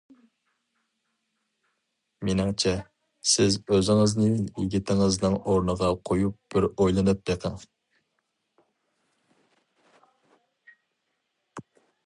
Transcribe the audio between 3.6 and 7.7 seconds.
ئۆزىڭىزنى يىگىتىڭىزنىڭ ئورنىغا قويۇپ بىر ئويلىنىپ بېقىڭ.